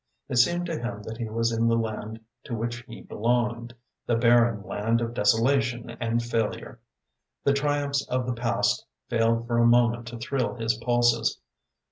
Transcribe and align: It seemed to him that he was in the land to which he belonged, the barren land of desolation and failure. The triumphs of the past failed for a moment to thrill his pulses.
It 0.29 0.37
seemed 0.37 0.65
to 0.65 0.79
him 0.79 1.03
that 1.03 1.17
he 1.19 1.29
was 1.29 1.51
in 1.51 1.67
the 1.67 1.75
land 1.77 2.19
to 2.45 2.55
which 2.55 2.77
he 2.87 3.03
belonged, 3.03 3.75
the 4.07 4.15
barren 4.15 4.63
land 4.63 4.99
of 4.99 5.13
desolation 5.13 5.91
and 5.99 6.23
failure. 6.23 6.79
The 7.43 7.53
triumphs 7.53 8.01
of 8.07 8.25
the 8.25 8.33
past 8.33 8.83
failed 9.09 9.45
for 9.45 9.59
a 9.59 9.67
moment 9.67 10.07
to 10.07 10.17
thrill 10.17 10.55
his 10.55 10.73
pulses. 10.73 11.39